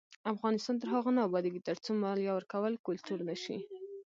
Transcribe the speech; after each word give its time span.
افغانستان 0.33 0.75
تر 0.81 0.87
هغو 0.95 1.11
نه 1.17 1.21
ابادیږي، 1.27 1.61
ترڅو 1.67 1.89
مالیه 2.03 2.31
ورکول 2.35 2.73
کلتور 2.87 3.19
نشي. 3.29 3.57